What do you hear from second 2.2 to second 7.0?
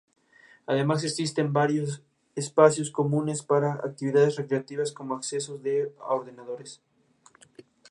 espacios comunes para actividades recreativas como acceso a ordenadores.